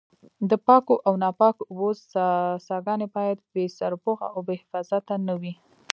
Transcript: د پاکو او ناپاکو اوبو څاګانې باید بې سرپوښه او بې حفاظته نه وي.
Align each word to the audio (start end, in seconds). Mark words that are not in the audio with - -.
د 0.49 0.51
پاکو 0.65 0.95
او 1.07 1.13
ناپاکو 1.23 1.63
اوبو 1.69 1.89
څاګانې 2.67 3.07
باید 3.15 3.37
بې 3.53 3.65
سرپوښه 3.77 4.27
او 4.35 4.39
بې 4.47 4.55
حفاظته 4.61 5.15
نه 5.27 5.33
وي. 5.41 5.53